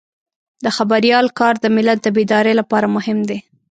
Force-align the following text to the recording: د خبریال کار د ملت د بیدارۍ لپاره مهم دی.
د 0.63 0.65
خبریال 0.77 1.27
کار 1.39 1.53
د 1.63 1.65
ملت 1.75 1.99
د 2.03 2.07
بیدارۍ 2.17 2.53
لپاره 2.61 2.87
مهم 2.95 3.19
دی. 3.29 3.39